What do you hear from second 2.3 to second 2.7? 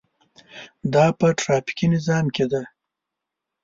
کې ده.